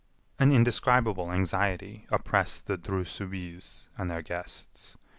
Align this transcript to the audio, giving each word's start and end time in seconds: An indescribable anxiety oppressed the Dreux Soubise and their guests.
An 0.39 0.51
indescribable 0.51 1.31
anxiety 1.31 2.07
oppressed 2.09 2.65
the 2.65 2.75
Dreux 2.75 3.05
Soubise 3.05 3.87
and 3.99 4.09
their 4.09 4.23
guests. 4.23 4.97